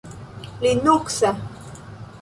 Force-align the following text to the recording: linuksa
linuksa 0.61 1.29